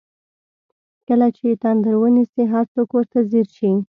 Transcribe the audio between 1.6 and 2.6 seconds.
تندر ونیسي